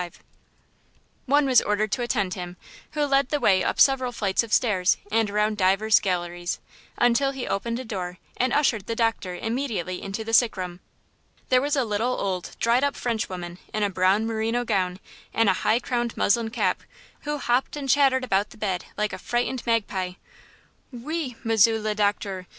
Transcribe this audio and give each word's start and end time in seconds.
One 1.27 1.45
was 1.45 1.61
ordered 1.61 1.91
to 1.91 2.01
attend 2.01 2.33
him, 2.33 2.57
who 2.93 3.05
led 3.05 3.29
the 3.29 3.39
way 3.39 3.63
up 3.63 3.79
several 3.79 4.11
flights 4.11 4.41
of 4.41 4.51
stairs 4.51 4.97
and 5.11 5.29
around 5.29 5.57
divers 5.59 5.99
galleries, 5.99 6.59
until 6.97 7.29
he 7.29 7.45
opened 7.47 7.77
a 7.77 7.85
door 7.85 8.17
and 8.35 8.51
ushered 8.51 8.87
the 8.87 8.95
doctor 8.95 9.35
immediately 9.35 10.01
into 10.01 10.23
the 10.23 10.33
sick 10.33 10.57
room. 10.57 10.79
There 11.49 11.61
was 11.61 11.75
a 11.75 11.83
little, 11.85 12.19
old, 12.19 12.55
dried 12.59 12.83
up 12.83 12.95
Frenchwoman 12.95 13.59
in 13.75 13.83
a 13.83 13.91
brown 13.91 14.25
merino 14.25 14.65
gown 14.65 14.99
and 15.35 15.47
a 15.49 15.53
high 15.61 15.77
crowned 15.79 16.17
muslin 16.17 16.49
cap 16.49 16.81
who 17.19 17.37
hopped 17.37 17.75
and 17.77 17.87
chattered 17.87 18.23
about 18.23 18.49
the 18.49 18.57
bed 18.57 18.85
like 18.97 19.13
a 19.13 19.19
frightened 19.19 19.61
magpie. 19.67 20.13
"Ou! 20.91 21.35
Monsieur 21.43 21.77
le 21.77 21.93
Docteur!" 21.93 22.47